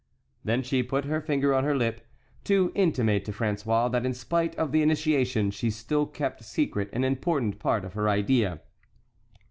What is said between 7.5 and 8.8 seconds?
part of her idea.